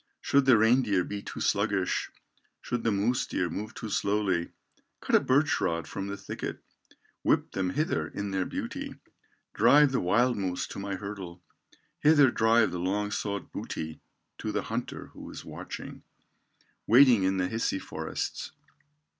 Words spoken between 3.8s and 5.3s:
slowly Cut a